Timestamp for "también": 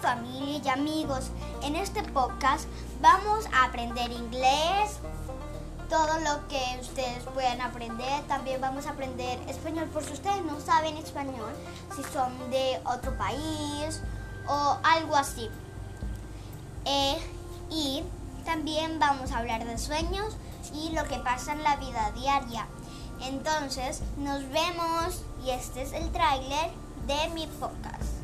8.28-8.60, 18.44-18.98